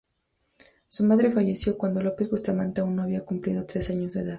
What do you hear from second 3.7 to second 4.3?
años de edad.